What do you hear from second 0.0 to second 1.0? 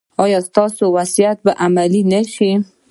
ایا ستاسو